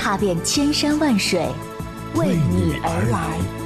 [0.00, 1.46] 踏遍千山万水，
[2.14, 3.59] 为你而来。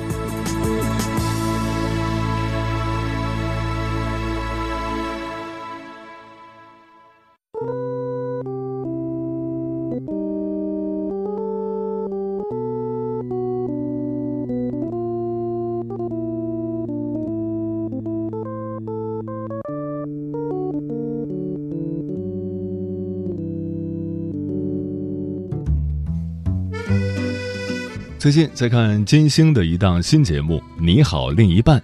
[28.24, 31.78] 最近在看金星的一档新节目《你好，另一半》，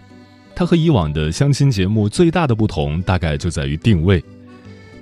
[0.55, 4.25] 它和以往的相亲节目最大的不同，大概就在于定位。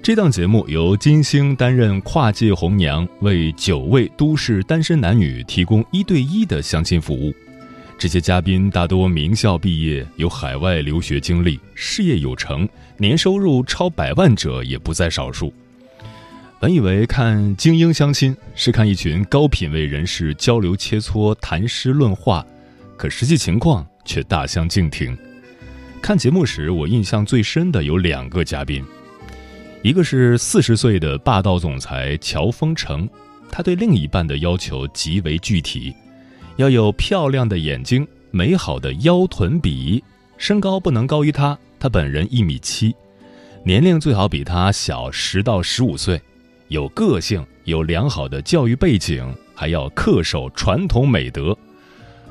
[0.03, 7.33] 这档节目由金星担任跨界红娘，为九位都市单身男女提供一对一的相亲服务。
[7.97, 15.55] 这些嘉宾大多名校毕业，有海外留学经历，事业有成，年收入超百万者也不在少数。
[16.61, 22.45] 本以为看精英相亲是看一群高品位人士交流切磋、谈诗论画，
[22.97, 25.17] 可实际情况却大相径庭。
[26.03, 28.85] 看节目时，我印象最深的有两个嘉宾，
[29.83, 33.09] 一个是四十岁的霸道总裁乔峰成，
[33.53, 35.95] 他对另一半的要求极为具体，
[36.57, 40.03] 要有漂亮的眼睛、美好的腰臀比，
[40.37, 42.97] 身高不能高于他，他本人一米七，
[43.63, 46.21] 年龄最好比他小十到十五岁。
[46.69, 51.57] 有个性，有良好的教育背景，还要恪守传统美德。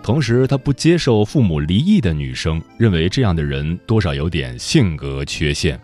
[0.04, 5.80] 同时，他不接受父母离异的女生，认为这样的人多少有点性格缺陷。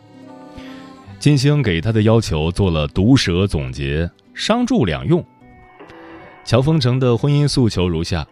[1.19, 5.23] 金星给他的要求做了毒舌总结，商住两用。
[6.45, 8.25] 乔峰成的婚姻诉求如下：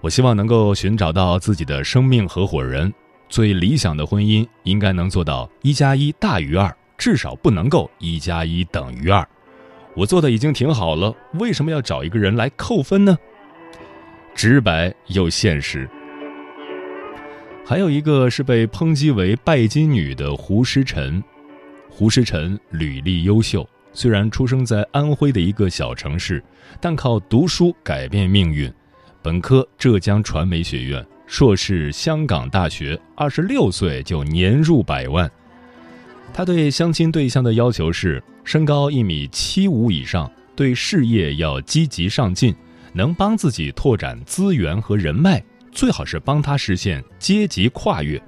[0.00, 2.92] 我希望能够寻找到自己的生命合伙人，
[3.28, 6.74] 最理想的婚姻应该能做到一加一大于二。
[6.98, 9.26] 至少不能够一加一等于二，
[9.94, 13.16] 我做的已经挺好了，为什么要找一个人来扣分呢？
[14.34, 15.88] 直白又现实。
[17.64, 21.22] 还有一个是被抨击为拜金女的胡诗晨，
[21.88, 26.42] 胡诗晨履历优秀，虽然出生在安徽的一个小城市，
[26.80, 28.72] 但靠读书改变命运，
[29.22, 35.30] 本科浙江传媒学院，硕士香港大学，二十六岁就年入百万。
[36.38, 42.54] 他对相亲对象的要求是：身高一米七五以上，对事业要积极上进，
[42.92, 48.22] 能帮自己拓展资源和人脉，最好是帮他实现阶级跨越。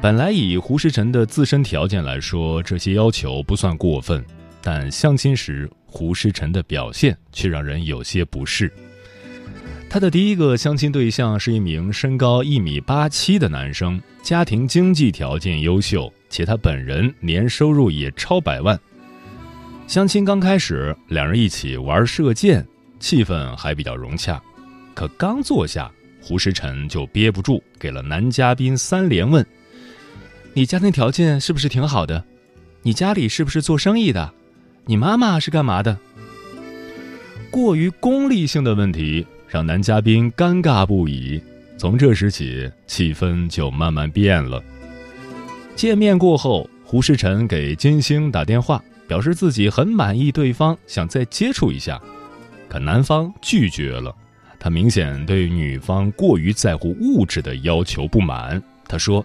[0.00, 4.24] 本来以胡诗晨的自身条件来说，这些要求不算过分，
[4.62, 8.72] 但相亲时胡诗晨的表现却让人有些不适。
[9.90, 16.12] 他的第一个相亲对象是一名身高一米八七的男生，家庭经济条件优秀。
[16.36, 18.78] 且他本人年收入也超百万。
[19.86, 22.62] 相亲刚开始，两人一起玩射箭，
[23.00, 24.38] 气氛还比较融洽。
[24.92, 29.46] 可刚坐下，胡时辰就憋不住，给了男嘉宾三连问
[30.52, 32.22] ：“你家庭条件是不是挺好的？
[32.82, 34.30] 你家里是不是做生意的？
[34.84, 35.98] 你妈妈是干嘛的？”
[37.50, 41.40] 过于功利性的问题让男嘉宾尴尬不已。
[41.78, 44.62] 从这时起，气氛就慢慢变了。
[45.76, 52.00] 见面过后，胡世辰给金星打电话，表示自己很满意对方，想再接触一下，
[52.66, 54.12] 可男方拒绝了。
[54.58, 58.60] 他明显对女方过于在乎物质的要求不满。
[58.88, 59.24] 他说：“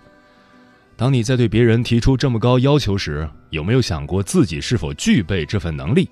[0.98, 6.10] 当你在对别人提出这么高要求时，有没有想过自己是否具备这份能力？”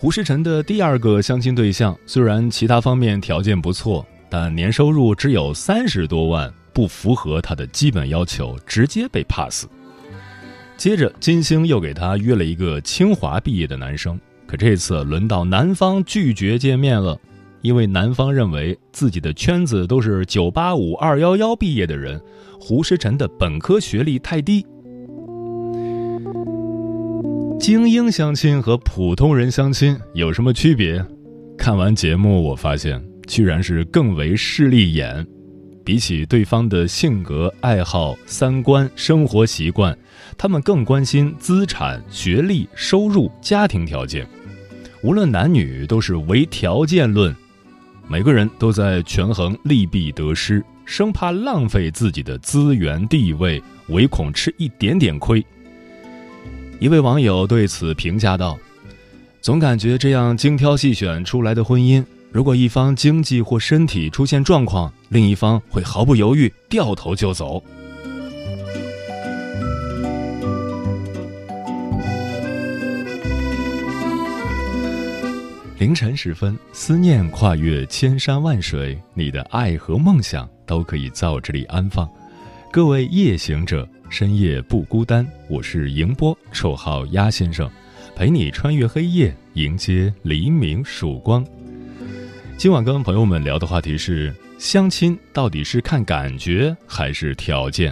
[0.00, 6.52] 胡世辰的第二个相亲对象虽然其他方面条件不错，但年收入只有三十多万。
[6.80, 9.66] 不符合他的基本要求，直接被 pass。
[10.78, 17.20] 接着，金星又给他约了一个清华毕业的男生，可这次轮到男方拒绝见面了，
[17.60, 22.18] 因为男方认为自己的圈子都是九八五、二幺幺毕业的人，
[22.58, 24.64] 胡诗辰的本科学历太低。
[27.60, 31.04] 精英相亲和普通人相亲有什么区别？
[31.58, 35.26] 看完节目，我发现居然是更为势利眼。
[35.84, 39.96] 比起对方的性格、爱好、三观、生活习惯，
[40.36, 44.26] 他们更关心资产、学历、收入、家庭条件。
[45.02, 47.34] 无论男女都是唯条件论，
[48.06, 55.44] 每个人都在权衡利弊得失，生怕浪费自己的资源地位，唯恐吃一点点亏。
[56.78, 58.58] 一位网友对此评价道
[59.40, 67.60] ：“总感觉这样精挑细选出来的婚姻，如果一方经济或身体出现状况，另一方会毫不犹豫掉头就走。”
[75.78, 82.08] 凌晨时分，思念跨越千山万水，你的爱和梦想都可以在我这里安放。
[82.70, 85.26] 各位夜行者，深夜不孤单。
[85.48, 87.68] 我是迎波，绰号鸭先生，
[88.14, 91.44] 陪你穿越黑夜，迎接黎明曙光。
[92.60, 97.90] 今晚跟朋友们聊的话题是：相亲到底是看感觉还是条件？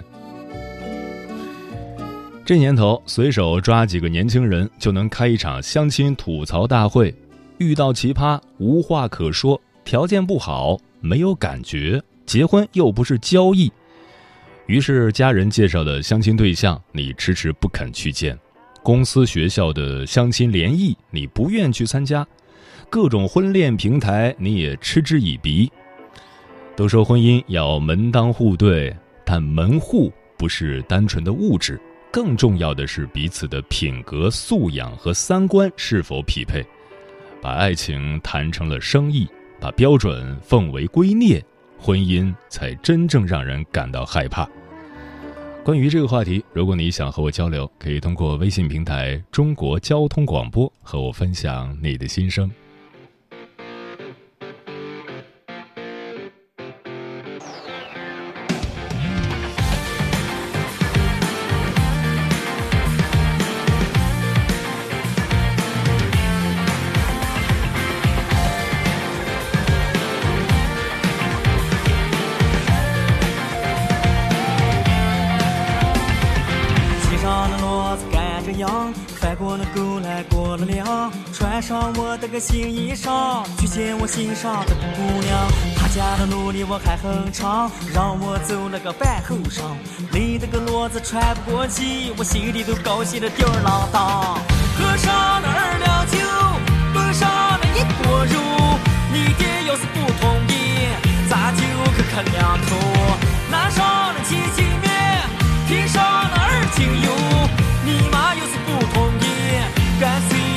[2.45, 7.11] 这年头，随手抓几个年轻人就能开一场相亲吐槽大会。
[7.57, 13.71] 遇到奇葩无话可说，条件不好没有感觉，结婚又不是交易，
[14.67, 18.37] 于是家人介绍的相亲对象你迟迟不肯去见，
[18.83, 22.23] 公司学校的相亲联谊你不愿去参加，
[22.89, 25.71] 各种婚恋平台你也嗤之以鼻。
[26.75, 31.79] 都说婚姻要门当户对，但门户不是单纯的物质，
[32.11, 36.65] 更重要的是彼此的品格素养和三观是否匹配。
[37.41, 39.27] 把爱情谈成了生意，
[39.59, 41.43] 把标准奉为圭臬，
[41.77, 44.49] 婚姻才真正让人感到害怕。
[45.63, 52.49] 关于这个话题，如果你想和我交流，可以通过微信平台“中国交通广播”和我分享你的心声。
[82.39, 85.51] 新衣裳，去见我心上的姑娘。
[85.75, 89.75] 她家的路离我还很长，让我走了个半后晌。
[90.13, 94.39] 累得个骡子喘不过气，我心里都高兴的吊儿郎当。
[94.77, 96.17] 喝上了二两酒，
[96.93, 98.39] 炖上了一锅肉，
[99.11, 100.87] 你爹要是不同意，
[101.29, 101.61] 咱就
[101.97, 102.77] 去啃两头。
[103.51, 105.27] 拿上了鸡精面，
[105.67, 107.11] 添上了二斤油，
[107.83, 110.48] 你妈要是不同意，干脆。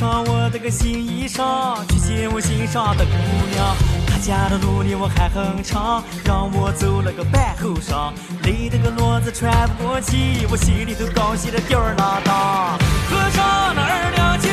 [0.00, 3.12] 上我的个新衣裳，去见我心上的姑
[3.52, 3.76] 娘。
[4.06, 8.10] 她家的路离我还很长，让我走了个半后晌。
[8.44, 12.78] 累得个骡子喘不过气，我心里头高兴的吊儿郎当。
[13.10, 14.48] 喝上了二两酒，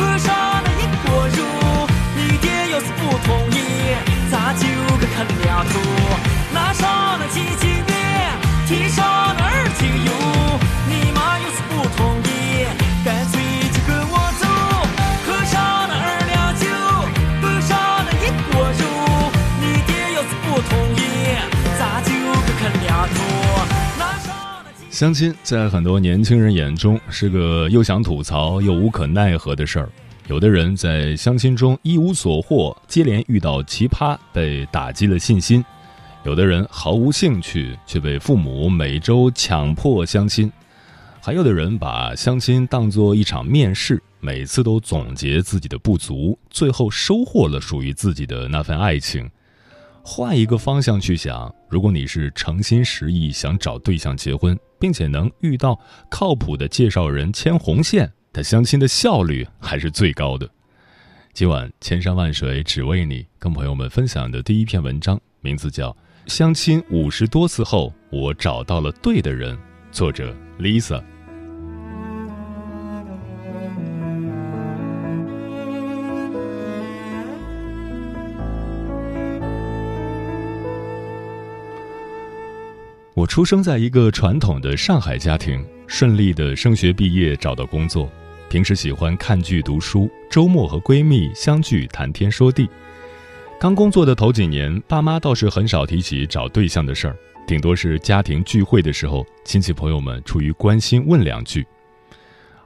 [0.00, 1.44] 喝上了一锅肉。
[2.16, 3.92] 你爹要是不同意，
[4.32, 4.64] 咱就
[4.96, 5.76] 个啃两头。
[6.54, 10.10] 拿上了鸡精面，提上了二斤油。
[24.92, 29.90] 相亲在很多年轻人眼中是个又想吐槽又无可奈何的事儿。
[30.28, 35.62] 有的人在相亲中一无所获，接连遇到奇葩，被打击了信心；
[36.24, 40.46] 有的人毫无兴趣，却被父母每周强迫相亲；
[41.22, 49.26] 还有的人把相亲当做一场面试，每次都总结自己的不足，最后收获了属于自己的那份爱情。
[50.04, 55.78] 换一个方向去想，如果你是诚心实意想找对象结婚，并且能遇到
[56.10, 60.48] 靠谱的介绍人牵红线，他相亲的效率还是最高的。
[61.32, 65.90] 今晚千山万水只为你，跟朋友们分享的第一篇文章，名字叫
[66.26, 69.56] 《相亲五十多次后，我找到了对的人》，
[69.92, 71.02] 作者 Lisa。
[83.22, 88.10] 我出生在一个传统的上海家庭，顺利的升学毕业，找到工作。
[88.50, 92.68] 平时喜欢看剧、读书，周末和闺蜜相聚谈天说地。
[93.60, 101.64] 刚工作的头几年，爸妈倒是很少提起找对象的事儿，顶多是家庭聚会的时候，亲戚朋友们出于关心问两句。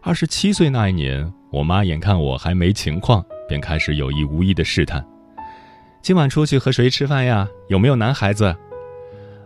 [0.00, 5.06] 二十七岁那一年，我妈眼看我还没情况，便开始有意无意的试探
[6.00, 7.46] ：“今晚出去和谁吃饭呀？
[7.68, 8.56] 有没有男孩子？”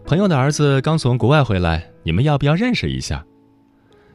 [0.05, 3.25] 朋友的儿子刚从国外回来，你们要不要认识一下？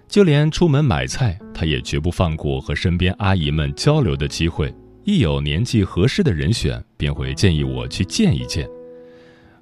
[0.07, 4.73] 就连出门买菜，他也绝不放过和身边阿姨们交流的机会。
[5.03, 8.67] 一有年纪合适的人选，便会建议我去见一见。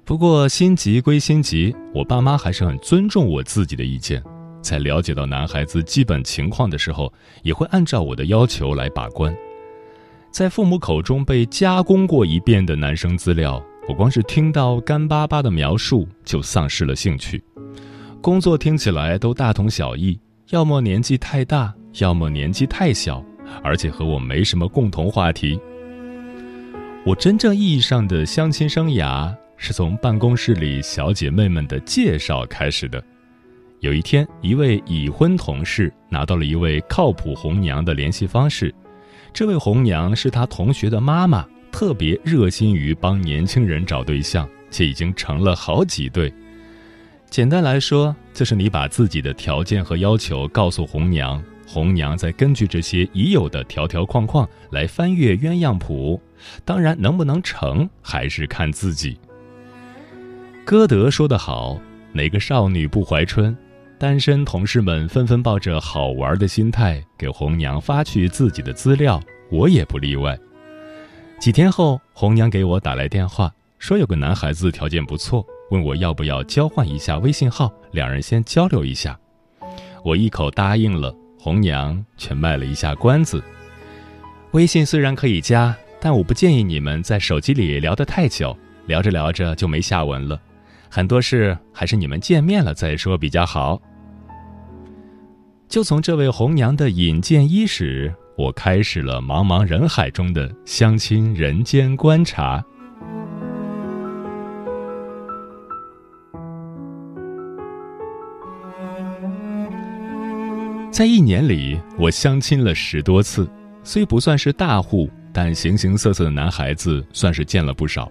[0.04, 4.22] 不过心急归心急，我爸妈还是很尊重我自己的意见。
[4.60, 7.12] 在了解到男孩子基本情况的时候，
[7.42, 9.34] 也会按照我的要求来把关。
[10.30, 13.64] 在父母口中被加工过一遍的男生资料。
[13.86, 17.42] 我光是听到干巴巴的描述就丧失了兴趣，
[18.22, 23.22] 工作听起来都大同小异，要么年纪太大，要么年纪太小，
[23.62, 25.60] 而且和我没什么共同话题。
[27.04, 33.04] 我真正意义上的相亲生涯是从办公室里小姐妹们的介绍开始的。
[33.80, 38.74] 有一天，一位已婚同事拿到了一位靠谱红娘的联系方式，
[39.30, 41.44] 这位红娘是他同学的妈妈。
[41.74, 46.32] 特别热心于帮年轻人找对象，且已经成了好几对。
[47.28, 56.22] 简单来说，就是你把自己的条件和要求告诉红娘，红娘再根据这些已有的条条框框来翻阅鸳鸯谱。
[56.64, 59.18] 当然，能不能成还是看自己。
[60.64, 61.80] 歌德说得好
[62.14, 63.54] ：“哪个少女不怀春？”
[63.98, 70.38] 单身同事们纷纷抱着好玩的心态给红娘发去自己的资料，我也不例外。
[71.44, 79.20] 几天后，红娘给我打来电话，说有个男孩子条件不错，问我要不要交换一下微信号，两人先交流一下。
[80.02, 83.44] 我一口答应了，红娘却卖了一下关子。
[84.52, 90.40] 微信虽然可以加，但我不建议你们在手机里聊得太久，聊着聊着就没下文了。
[90.88, 93.78] 很多事还是你们见面了再说比较好。
[95.68, 98.14] 就从这位红娘的引荐伊始。
[98.36, 102.64] 我开始了茫茫人海中的相亲人间观察。
[110.90, 113.48] 在一年里，我相亲了十多次，
[113.84, 118.10] 虽不算是大户，但形形色色的男孩子算是见了不少。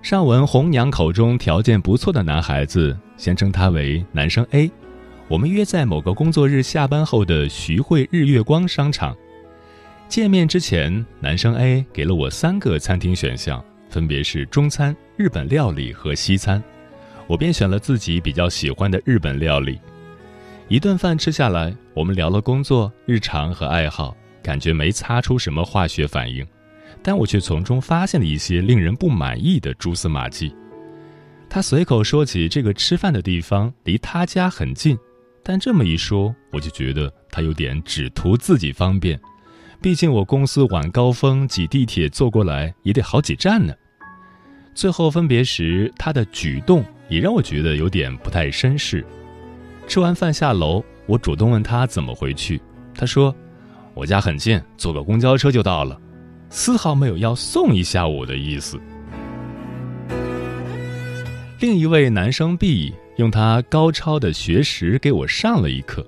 [0.00, 4.70] 上文红娘口中条件不错的男孩子，先称他为男生 A。
[5.28, 9.14] 我们约在某个工作日下班后的徐汇日月光商场。
[10.08, 16.62] 见面之前，男生 A 给了我三个餐厅选项，分别是中餐、日本料理和西餐，
[17.26, 19.78] 我便选了自己比较喜欢的日本料理。
[20.68, 26.46] 一顿饭吃下来，我们聊了工作、日常和爱好，感觉没擦出什么化学反应，
[27.02, 30.54] 但我却从中发现了一些令人不满意的蛛丝马迹。
[31.48, 34.96] 他随口说起这个吃饭的地方离他家很近，
[35.42, 39.20] 但这么一说，我就觉得他有点只图自己方便。
[39.86, 43.72] 毕竟我公司晚高峰挤地铁坐过来也得好几站呢。
[44.74, 49.06] 最后分别时，他的举动也让我觉得有点不太绅士。
[49.86, 52.60] 吃完饭下楼，我主动问他怎么回去，
[52.96, 53.32] 他说
[53.94, 55.96] ：“我家很近，坐个公交车就到了。”
[56.50, 58.80] 丝毫没有要送一下我的意思。
[61.60, 66.04] 另一位男生 B 用他高超的学识给我上了一课。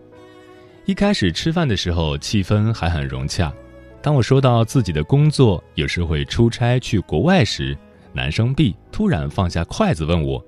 [0.85, 3.55] 一开始吃饭的时候，气氛还很融洽。
[4.09, 7.77] 当我说到自己的工作有时会出差去国外时，
[8.15, 10.43] 男生 B 突然放下筷子问我：“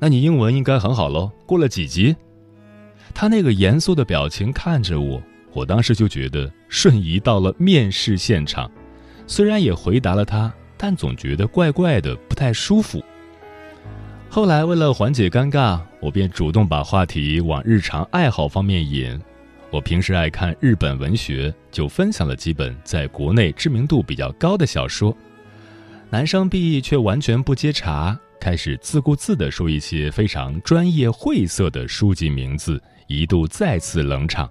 [0.00, 1.30] 那你英文应该很好喽？
[1.44, 2.16] 过了几级？”
[3.12, 8.70] 他那个严肃的表情看着我，我当时就觉得瞬移到了面试现场。
[9.26, 13.04] 虽然也回答了他，但总觉得怪怪的，不太舒服。
[14.30, 19.20] 后来为了缓解尴尬，我便主动把话题往日常爱好方面引。
[19.72, 25.16] 我平时爱看日本文学，就分享了几本在国内知名度比较高的小说。
[26.10, 34.46] 男生 B 却完全不接茬，开始自顾自地说一些非常专业晦涩的书籍名字，一度再次冷场。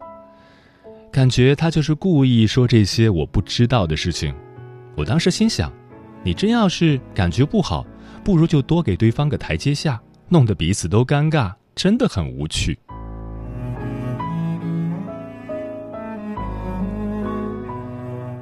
[1.11, 4.33] 感觉他就是故意说这些我不知道的事情。
[4.95, 5.71] 我当时心想，
[6.23, 7.85] 你真要是感觉不好，
[8.23, 12.79] 不如就多给对方个台阶下，弄得彼此都尴尬，真的很无趣。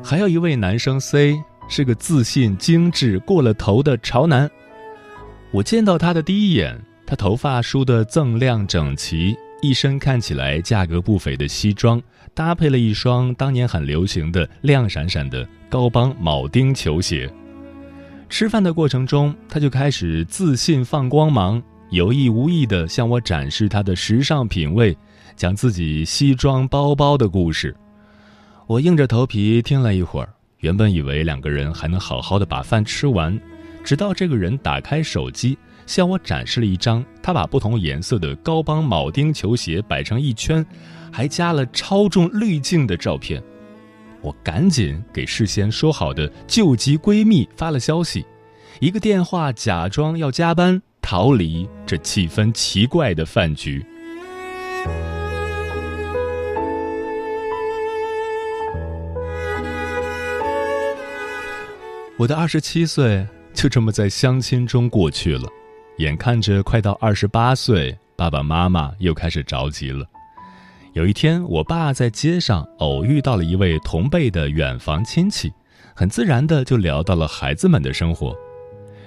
[0.09, 4.49] 还有一位男生 C 是个自信、精致、过了头的潮男。
[5.51, 6.75] 我见到他的第一眼，
[7.05, 12.01] 他头发梳得锃亮整齐，一身看起来价格不菲的西装，
[12.33, 17.31] 搭配了一双当年很流行的亮闪闪的高帮铆钉球鞋。
[18.29, 21.61] 吃饭的过程中，他就开始自信放光芒，
[21.91, 24.97] 有意无意地向我展示他的时尚品味，
[25.35, 27.75] 讲自己西装包包的故事。
[28.69, 33.35] 我硬着头皮听了一会儿，原本以为两个人还能好好的把饭吃完，
[33.83, 35.57] 直到这个人打开手机。
[35.87, 40.63] 向我展示了一张他把不同颜色的高帮铆钉球鞋摆成一圈，
[41.11, 43.41] 还加了超重滤镜的照片。
[44.21, 48.23] 我赶紧给事先说好的救急闺蜜发了消息，
[48.79, 53.83] 一个电话假装要加班，逃离这气氛奇怪的饭局。
[62.19, 65.47] 我的二十七岁就这么在相亲中过去了。
[65.99, 70.05] 眼看着快到二十八岁，爸爸妈妈又开始着急了。
[70.91, 75.49] 有一天，我爸在街上偶遇到了一位同辈的远房亲戚，
[75.95, 78.35] 很自然的就聊到了孩子们的生活。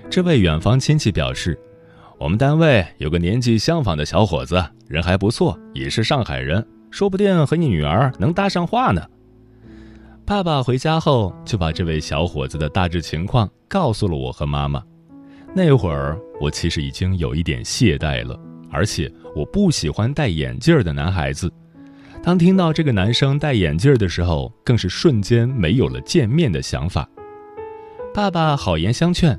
[0.08, 1.58] 这位远房亲戚表示，
[2.18, 9.06] 我们单位有个年纪相仿的小伙子，人还不错，也是上海人，说不定和你女儿能搭上话呢。
[10.32, 14.82] 爸爸回家后就把这位小伙子的大致情况告诉了我和妈妈。
[15.54, 18.34] 那会儿我其实已经有一点懈怠了，
[18.70, 21.52] 而且我不喜欢戴眼镜的男孩子。
[22.22, 27.06] 当听到这个男生戴眼镜的时候，更是瞬间没有了见面的想法。
[28.14, 29.38] 爸爸好言相劝，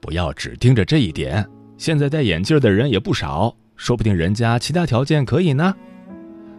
[0.00, 1.48] 不要只盯着这一点。
[1.78, 5.72] 现在戴眼镜的人也不少，说不定人家其他条件可以呢。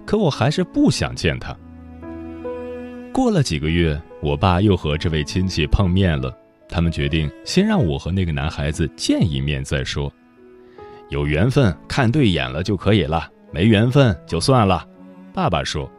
[0.05, 1.53] 可我还是不想见他。
[3.13, 6.35] 过了几个月，我爸又和这位亲戚碰面了。
[6.69, 10.11] 他们决定先让我和那个男孩子见一面再说，
[11.09, 14.87] 有缘分看对眼了就可以了，没缘分就算了。
[15.33, 15.91] 爸爸说。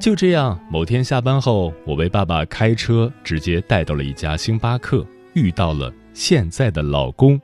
[0.00, 7.40] 就这样，某天下班后，我被爸爸开车直接带到了一家星巴克，遇到了现在的老公。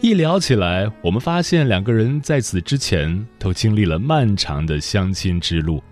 [0.00, 5.82] 一聊起来，我们发现两个人在此之前都经历了漫长的相亲之路。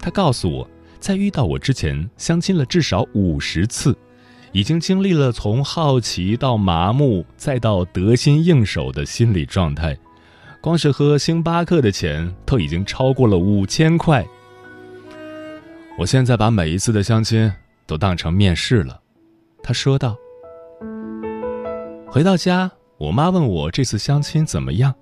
[0.00, 3.96] 他告诉我，在遇到我之前，相亲了至少五十次。
[4.52, 9.96] 已经经历了从好奇到麻木，再到得心应手的心理状态，
[10.60, 14.26] 光是喝星巴克的钱都已经超过了五千块。
[15.96, 17.52] 我现在把每一次的相亲
[17.86, 19.00] 都当成面试了，
[19.62, 20.16] 他说道。
[22.08, 24.92] 回到家，我妈问我这次相亲怎么样，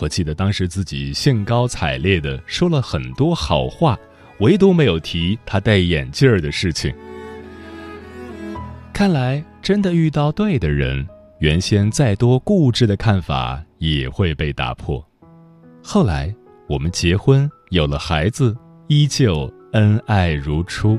[0.00, 3.98] 我记得当时自己兴高采烈的说了很多好话，
[4.40, 6.94] 唯独没有提他戴眼镜儿的事情。
[8.92, 11.06] 看来真的遇到对的人，
[11.38, 15.04] 原先再多固执的看法也会被打破。
[15.82, 16.34] 后来
[16.68, 18.56] 我们结婚，有了孩子，
[18.88, 20.98] 依旧恩爱如初。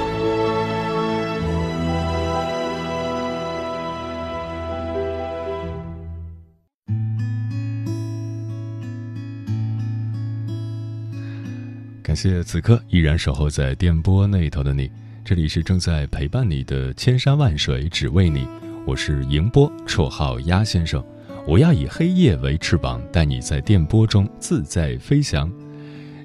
[12.11, 14.91] 感谢此刻依然守候在电波那头的你。
[15.23, 18.45] 这里是正在陪伴你的千山万水，只为你。
[18.85, 21.01] 我是迎波，绰号鸭先生。
[21.47, 25.49] 我要以黑夜为翅膀，带你在电波中自在飞翔。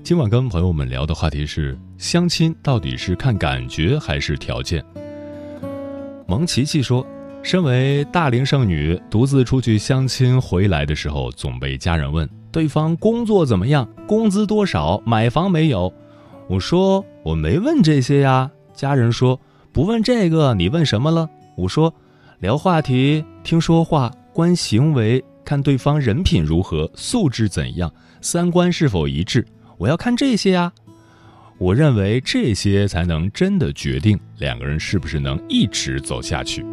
[0.02, 4.84] 今晚跟朋友们聊的话题是：相亲到底是看感觉还是条件？
[6.26, 7.06] 蒙琪琪说，
[7.44, 15.92] 身为大龄剩女，独自出去相亲回来的时候，总被家人问对方工作怎么样，工资多少，买房没有。
[16.48, 18.50] 我说我没问这些呀。
[18.72, 19.38] 家人说
[19.72, 21.92] ：“不问这个，你问什么了？”我说
[22.40, 27.92] ：“聊话题，听说话，观行为，看对方人品如何，素质怎样，
[28.22, 29.46] 三观是否一致。
[29.76, 30.72] 我要看这些呀。
[31.58, 36.64] 我认为这些才能真的决定两个人是不是能一直走下去。”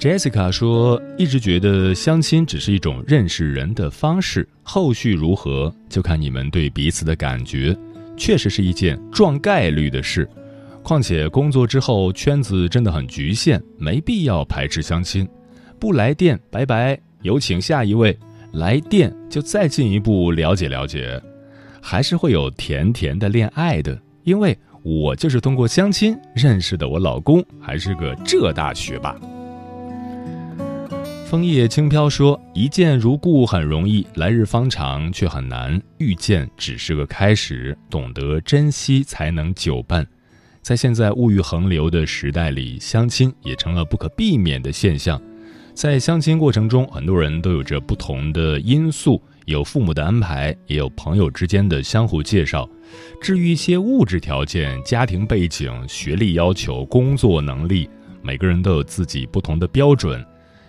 [0.00, 7.76] Jessica 说：“一直觉得相亲只是一种认识人的方式，后续如何就看你们对彼此的感觉。”
[8.16, 10.26] 确实是一件撞概率的事，
[10.82, 15.28] 况且工作之后圈子真的很局限，没必要排斥相亲。
[15.78, 18.14] 不来电，拜拜，有请下一位；
[18.52, 21.20] 来电就再进一步了解了解，
[21.82, 24.00] 还是会有甜甜的恋爱的。
[24.24, 29.14] 因为我就是通过相亲认识的，我老公还是个浙大学霸。
[31.30, 35.80] 枫叶轻飘说：“一见如故很容易，来日方长却很难。
[35.98, 40.04] 遇见只是个开始，懂得珍惜才能久伴。
[40.60, 45.22] 在现在物欲横流的时代里，相亲也成了不可避免的现象。
[45.72, 52.68] 在相亲过程中，很多人都有着不同的因素，有父母的安排，也有朋友之间的相互介绍。
[53.22, 57.88] 至于一些物质条件、家庭背景、学历要求、工作能力，
[58.20, 60.20] 每个人都有自己不同的标准。”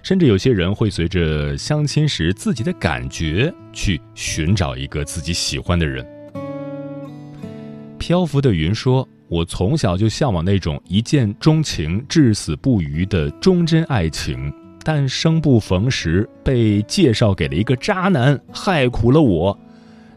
[0.04, 6.06] 甚至有些人会随着相亲时自己的感觉去寻找一个自己喜欢的人。
[8.00, 14.52] 漂浮的云说：“我从小就向往那种一见钟情、至死不渝的忠贞爱情，
[14.84, 19.58] 但生不逢时，被介绍给了一个渣男，害苦了我。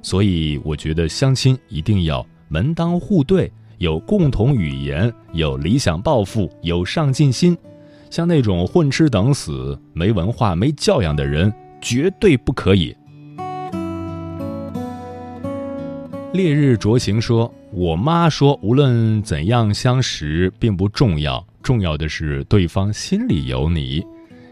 [0.00, 7.54] 所以我觉得相亲一定要门当户对，有共同语言，有理想抱负，有上进心。”
[8.14, 12.94] 像那种混吃等死、没文化、没教养的人，绝对不可以。
[16.32, 24.00] 烈日灼情说：“我妈说，无论怎样相识并不重要，重要的是对方心里有你。”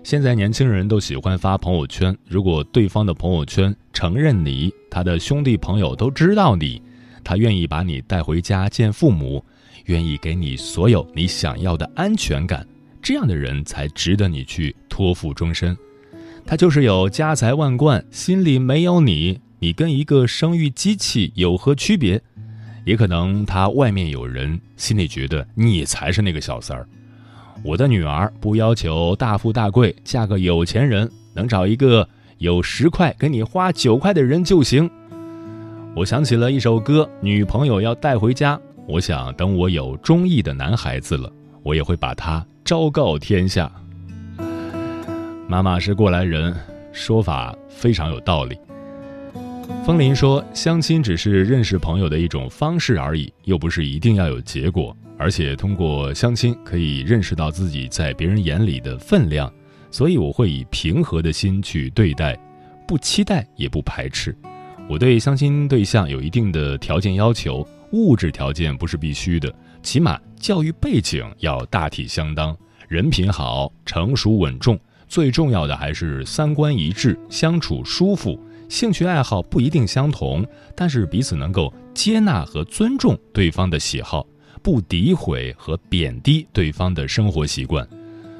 [0.02, 6.82] 现在年轻人都喜欢发朋友圈，如果对方的朋友圈承认你，他的兄弟朋友都知道你，
[7.22, 9.44] 他愿意把你带回家见父母，
[9.84, 12.66] 愿意给你所有你想要的安全感。
[13.02, 15.76] 这样的人才值得你去托付终身。
[16.46, 22.20] 他就是有家财万贯，心里没有你，你跟一个生育机器有何区别？
[22.84, 26.88] 也可能他外面有人，心里觉得你才是那个小三儿。
[27.64, 34.90] 我的女儿不要求大富大贵，嫁个有钱人，能找一个有十块给你花九块的人就行。
[35.94, 38.60] 我想起了一首歌，女朋友要带回家。
[38.88, 42.44] 我想等我有中意的男孩子了，我也会把他。
[42.72, 43.70] 昭告天下，
[45.46, 46.56] 妈妈是过来人，
[46.90, 48.56] 说法非常有道理。
[49.84, 54.96] 风林说，相亲只是认识朋友的一种方式而已，又不是一定要有结果。
[55.18, 59.52] 而且通过相亲可以认识到自己在别人眼里的分量，
[59.90, 62.34] 所以我会以平和的心去对待，
[62.88, 64.34] 不期待也不排斥。
[64.88, 69.54] 我对相亲对象有一定的条件要求，物质条件不是必须的。
[69.82, 72.56] 起码教育背景要大体相当，
[72.88, 78.38] 人品好、成熟稳重，最重要的还是三观一致、相处舒服。
[78.68, 84.26] 兴趣爱好不一定相同，但是彼此能够接纳和尊重对方的喜好，
[84.62, 87.86] 不诋毁和贬低对方的生活习惯。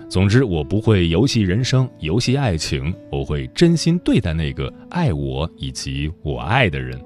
[0.09, 6.99] 总之，我不会游戏人生、游戏爱情，我会真心对待那个爱我以及我爱的人。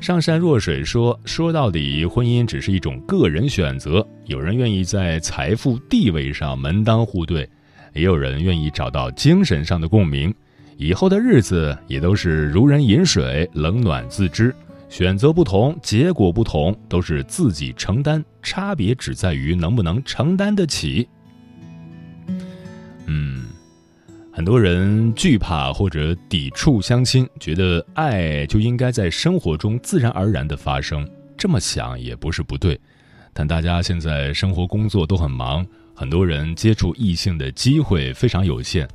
[0.00, 4.04] 上善若水说：“说到底，婚姻只是一种个人选择。
[4.24, 7.46] 有人愿意在财富地位上门当户对，
[7.92, 10.34] 也有人愿意找到精神上的共鸣。
[10.78, 14.54] 以后的日子也都是如人饮水，冷暖自知。
[14.88, 18.24] 选择不同，结果不同，都是自己承担。
[18.42, 21.06] 差别只在于能不能承担得起。”
[24.32, 31.06] 很多人惧怕或者抵触相亲，觉得爱就应该在生活中自然而然的发生。
[31.36, 32.78] 这么想也不是不对，
[33.32, 38.88] 但大家现在生活工作都很忙，很多人接触异性的机会非常有限。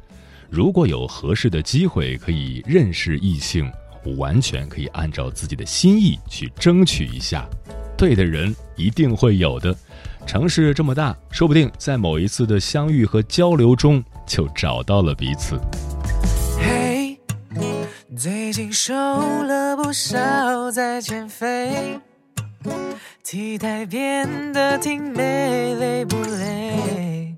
[0.50, 3.70] 如果有合适的机会可以认识异性，
[4.18, 7.46] 完全可以按照自己的心意去争取一下。
[7.98, 9.76] 对的人一定会有的。
[10.26, 14.04] 城市这么大，说不定在某一次的相遇和交流中。
[14.26, 15.60] 就找到了彼此。
[16.58, 17.20] 嘿，
[18.18, 22.00] 最近瘦了不少，在减肥，
[23.24, 27.36] 体态变得挺美，累不累？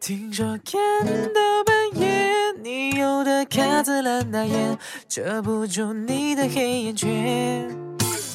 [0.00, 2.32] 听说看到半夜，
[2.62, 4.76] 你有的卡姿兰大眼，
[5.08, 7.68] 遮不住你的黑眼圈。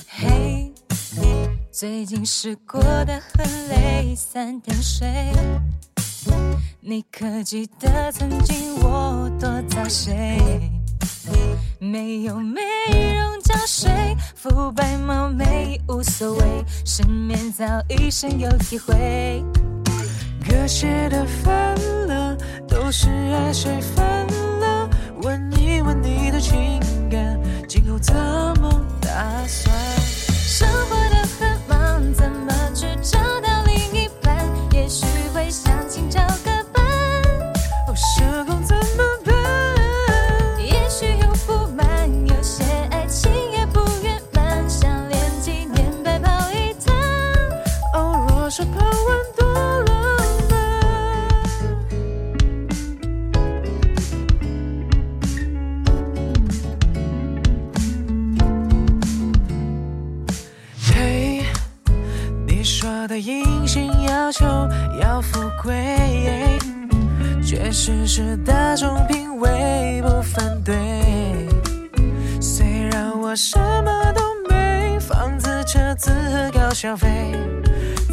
[0.08, 0.72] 嘿，
[1.72, 5.08] 最近是过得很累，三点睡。
[6.80, 10.40] 你可记得曾经我多早睡？
[11.80, 12.62] 没有美
[13.16, 13.90] 容胶水，
[14.36, 19.44] 肤白貌美无所谓，失眠早已深有体会。
[20.48, 21.76] 歌写的烦
[22.08, 24.26] 了，都是爱谁烦
[24.60, 24.90] 了？
[25.22, 26.60] 问一问你的情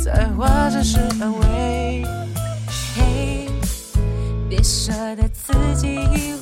[0.03, 2.05] 才华只是安慰。
[2.97, 3.49] 嘿，
[4.49, 6.35] 别舍得自己以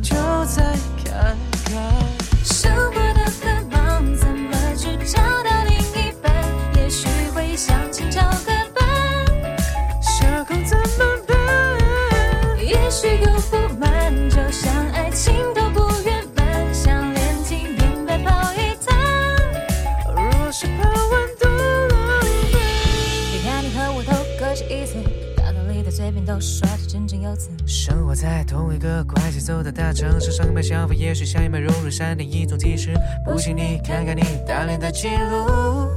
[0.00, 0.14] 就
[0.46, 0.62] 再
[1.04, 1.74] 看看。
[2.42, 6.32] 生活的很忙，怎么去找到另一半？
[6.76, 8.84] 也许会相亲找个伴，
[10.02, 12.58] 社恐怎么办？
[12.58, 18.94] 也许有不满，就像爱情都不圆满，想连体面白跑一趟。
[20.14, 20.66] 若是
[26.14, 27.50] 边都刷着真正有词。
[27.66, 32.94] 生活在同一个快节奏的大城市，上班消费也许像一枚柔软闪电，一种提示。
[33.24, 35.92] 不信你看看你打脸的记录。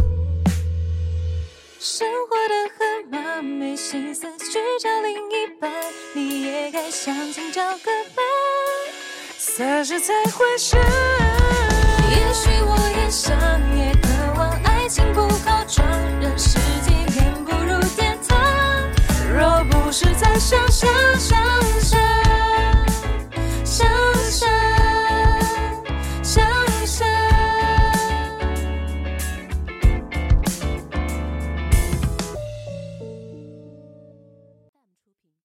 [1.80, 5.72] 生活的很忙没心思去找另一半，
[6.16, 8.26] 你也该想尽找个伴，
[9.38, 10.80] 三十才回身。
[12.10, 13.38] 也许我也想，
[13.78, 15.88] 也渴望爱情不靠装
[16.20, 16.60] 人设。
[19.98, 21.87] 是在想想想。